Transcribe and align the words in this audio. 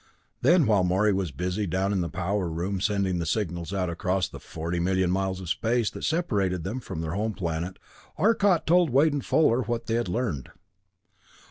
Then, 0.41 0.65
while 0.65 0.83
Morey 0.83 1.13
was 1.13 1.29
busy 1.29 1.67
down 1.67 1.93
in 1.93 2.01
the 2.01 2.09
power 2.09 2.49
room 2.49 2.81
sending 2.81 3.19
the 3.19 3.25
signals 3.27 3.71
out 3.71 3.87
across 3.87 4.27
the 4.27 4.39
forty 4.39 4.79
million 4.79 5.11
miles 5.11 5.39
of 5.39 5.47
space 5.47 5.91
that 5.91 6.03
separated 6.03 6.63
them 6.63 6.79
from 6.79 7.01
their 7.01 7.13
home 7.13 7.33
planet, 7.35 7.77
Arcot 8.17 8.65
told 8.65 8.89
Wade 8.89 9.13
and 9.13 9.23
Fuller 9.23 9.61
what 9.61 9.85
they 9.85 9.93
had 9.93 10.09
learned. 10.09 10.49